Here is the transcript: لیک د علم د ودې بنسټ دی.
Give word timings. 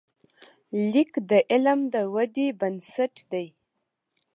لیک 0.91 1.11
د 1.29 1.31
علم 1.51 1.79
د 1.93 1.95
ودې 2.13 2.47
بنسټ 2.59 3.13
دی. 3.31 3.47